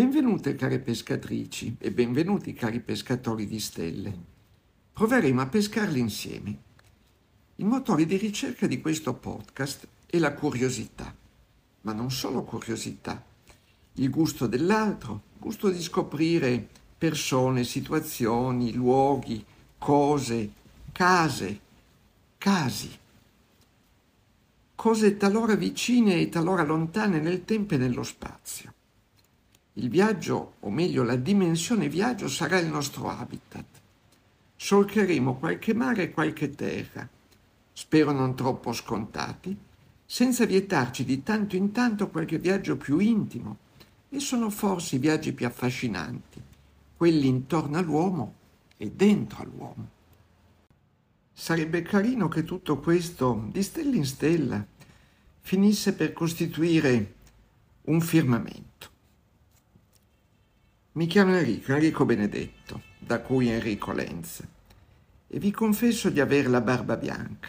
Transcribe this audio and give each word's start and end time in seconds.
Benvenute 0.00 0.54
care 0.54 0.78
pescatrici 0.78 1.76
e 1.78 1.90
benvenuti 1.92 2.54
cari 2.54 2.80
pescatori 2.80 3.46
di 3.46 3.60
stelle. 3.60 4.10
Proveremo 4.94 5.42
a 5.42 5.46
pescarli 5.46 5.98
insieme. 5.98 6.58
Il 7.56 7.66
motore 7.66 8.06
di 8.06 8.16
ricerca 8.16 8.66
di 8.66 8.80
questo 8.80 9.12
podcast 9.12 9.86
è 10.06 10.16
la 10.16 10.32
curiosità, 10.32 11.14
ma 11.82 11.92
non 11.92 12.10
solo 12.10 12.44
curiosità, 12.44 13.22
il 13.92 14.08
gusto 14.08 14.46
dell'altro, 14.46 15.20
gusto 15.38 15.68
di 15.68 15.82
scoprire 15.82 16.66
persone, 16.96 17.64
situazioni, 17.64 18.72
luoghi, 18.72 19.44
cose, 19.76 20.50
case, 20.92 21.60
casi. 22.38 22.90
Cose 24.74 25.16
talora 25.18 25.56
vicine 25.56 26.20
e 26.20 26.30
talora 26.30 26.64
lontane 26.64 27.20
nel 27.20 27.44
tempo 27.44 27.74
e 27.74 27.76
nello 27.76 28.02
spazio. 28.02 28.72
Il 29.74 29.88
viaggio, 29.88 30.54
o 30.60 30.70
meglio 30.70 31.04
la 31.04 31.16
dimensione 31.16 31.88
viaggio, 31.88 32.28
sarà 32.28 32.58
il 32.58 32.66
nostro 32.66 33.08
habitat. 33.08 33.64
Solcheremo 34.56 35.36
qualche 35.36 35.74
mare 35.74 36.02
e 36.02 36.10
qualche 36.10 36.50
terra, 36.50 37.08
spero 37.72 38.12
non 38.12 38.34
troppo 38.34 38.72
scontati, 38.72 39.56
senza 40.04 40.44
vietarci 40.44 41.04
di 41.04 41.22
tanto 41.22 41.54
in 41.54 41.70
tanto 41.70 42.08
qualche 42.10 42.38
viaggio 42.38 42.76
più 42.76 42.98
intimo, 42.98 43.58
e 44.08 44.18
sono 44.18 44.50
forse 44.50 44.96
i 44.96 44.98
viaggi 44.98 45.32
più 45.32 45.46
affascinanti, 45.46 46.42
quelli 46.96 47.28
intorno 47.28 47.78
all'uomo 47.78 48.34
e 48.76 48.90
dentro 48.90 49.42
all'uomo. 49.42 49.88
Sarebbe 51.32 51.82
carino 51.82 52.26
che 52.26 52.42
tutto 52.42 52.80
questo, 52.80 53.46
di 53.52 53.62
stella 53.62 53.94
in 53.94 54.04
stella, 54.04 54.66
finisse 55.40 55.94
per 55.94 56.12
costituire 56.12 57.14
un 57.82 58.00
firmamento. 58.00 58.69
Mi 60.92 61.06
chiamo 61.06 61.36
Enrico, 61.36 61.72
Enrico 61.72 62.04
Benedetto, 62.04 62.82
da 62.98 63.20
cui 63.20 63.48
Enrico 63.48 63.92
Lenz, 63.92 64.42
e 65.28 65.38
vi 65.38 65.52
confesso 65.52 66.10
di 66.10 66.18
avere 66.18 66.48
la 66.48 66.60
barba 66.60 66.96
bianca. 66.96 67.48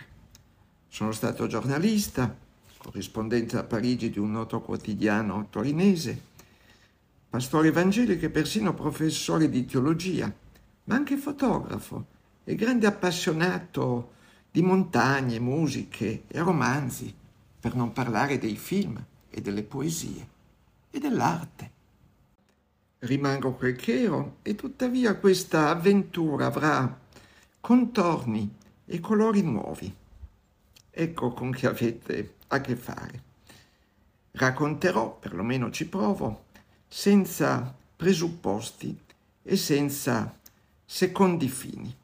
Sono 0.87 1.11
stato 1.11 1.47
giornalista, 1.47 2.37
corrispondente 2.77 3.57
a 3.57 3.63
Parigi 3.63 4.11
di 4.11 4.19
un 4.19 4.29
noto 4.29 4.61
quotidiano 4.61 5.47
torinese, 5.49 6.21
pastore 7.31 7.69
evangelico 7.69 8.25
e 8.25 8.29
persino 8.29 8.75
professore 8.75 9.49
di 9.49 9.65
teologia, 9.65 10.31
ma 10.83 10.93
anche 10.93 11.17
fotografo 11.17 12.05
e 12.43 12.53
grande 12.53 12.85
appassionato 12.85 14.11
di 14.51 14.61
montagne, 14.61 15.39
musiche 15.39 16.25
e 16.27 16.39
romanzi, 16.41 17.11
per 17.59 17.73
non 17.73 17.91
parlare 17.91 18.37
dei 18.37 18.55
film 18.55 19.03
e 19.31 19.41
delle 19.41 19.63
poesie 19.63 20.27
e 20.91 20.99
dell'arte 20.99 21.70
rimango 23.01 23.53
quel 23.53 23.75
che 23.75 24.03
ero 24.03 24.37
e 24.41 24.55
tuttavia 24.55 25.15
questa 25.15 25.69
avventura 25.69 26.47
avrà 26.47 26.99
contorni 27.59 28.55
e 28.85 28.99
colori 28.99 29.41
nuovi. 29.41 29.93
Ecco 30.89 31.31
con 31.31 31.51
chi 31.51 31.65
avete 31.65 32.35
a 32.47 32.61
che 32.61 32.75
fare. 32.75 33.23
Racconterò, 34.31 35.17
perlomeno 35.17 35.71
ci 35.71 35.87
provo, 35.87 36.45
senza 36.87 37.75
presupposti 37.95 38.97
e 39.43 39.55
senza 39.55 40.37
secondi 40.85 41.47
fini. 41.47 41.95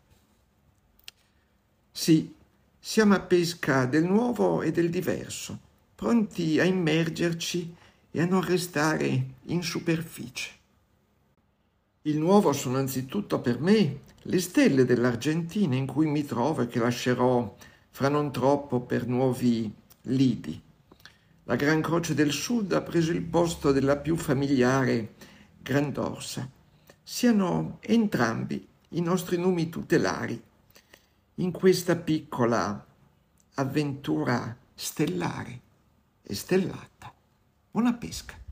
Sì, 1.92 2.34
siamo 2.80 3.16
a 3.16 3.20
pesca 3.20 3.86
del 3.86 4.06
nuovo 4.06 4.62
e 4.62 4.72
del 4.72 4.90
diverso, 4.90 5.60
pronti 5.94 6.60
a 6.60 6.64
immergerci 6.64 7.76
e 8.12 8.22
a 8.22 8.26
non 8.26 8.42
restare 8.42 9.26
in 9.46 9.62
superficie. 9.62 10.57
Il 12.04 12.18
nuovo 12.18 12.54
sono 12.54 12.78
anzitutto 12.78 13.42
per 13.42 13.60
me 13.60 14.02
le 14.22 14.40
stelle 14.40 14.86
dell'Argentina 14.86 15.76
in 15.76 15.86
cui 15.86 16.08
mi 16.08 16.24
trovo 16.24 16.62
e 16.62 16.68
che 16.68 16.80
lascerò 16.80 17.56
fra 17.90 18.10
non 18.10 18.32
troppo 18.32 18.82
per 18.82 19.08
nuovi 19.08 19.74
lidi. 20.04 20.62
La 21.44 21.56
Gran 21.56 21.82
Croce 21.82 22.14
del 22.14 22.32
Sud 22.32 22.74
ha 22.74 22.82
preso 22.82 23.12
il 23.12 23.22
posto 23.22 23.72
della 23.72 23.98
più 23.98 24.16
familiare 24.16 25.16
Grandorsa. 25.62 26.50
Siano 27.02 27.78
entrambi 27.82 28.68
i 28.90 29.02
nostri 29.02 29.38
numi 29.38 29.70
tutelari 29.70 30.42
in 31.36 31.52
questa 31.52 31.96
piccola 31.96 32.86
avventura 33.56 34.56
stellare 34.74 35.62
e 36.22 36.36
stellata. 36.36 37.14
Buona 37.72 37.94
pesca! 37.94 38.47